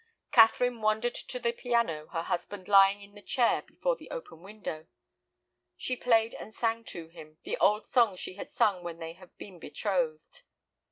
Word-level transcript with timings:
Catherine 0.31 0.81
wandered 0.81 1.13
to 1.13 1.37
the 1.37 1.51
piano, 1.53 2.07
her 2.07 2.23
husband 2.23 2.67
lying 2.67 3.03
in 3.03 3.13
the 3.13 3.21
chair 3.21 3.61
before 3.61 3.95
the 3.95 4.09
open 4.09 4.41
window. 4.41 4.87
She 5.77 5.95
played 5.95 6.33
and 6.33 6.55
sang 6.55 6.85
to 6.85 7.09
him, 7.09 7.37
the 7.43 7.57
old 7.57 7.85
songs 7.85 8.19
she 8.19 8.33
had 8.33 8.49
sung 8.51 8.81
when 8.81 8.97
they 8.97 9.13
had 9.13 9.37
been 9.37 9.59
betrothed. 9.59 10.41